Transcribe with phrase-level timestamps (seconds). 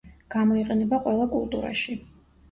[0.35, 1.95] გამოიყენება ყველა კულტურაში.